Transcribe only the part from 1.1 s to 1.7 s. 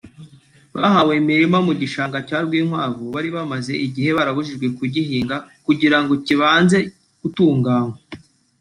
imirima